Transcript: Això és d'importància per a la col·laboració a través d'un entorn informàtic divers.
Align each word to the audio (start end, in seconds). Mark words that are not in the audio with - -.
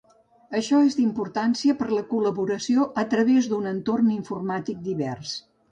Això 0.59 0.79
és 0.85 0.95
d'importància 0.99 1.75
per 1.83 1.89
a 1.89 1.93
la 1.99 2.05
col·laboració 2.15 2.89
a 3.03 3.07
través 3.15 3.53
d'un 3.53 3.73
entorn 3.77 4.13
informàtic 4.19 4.87
divers. 4.93 5.41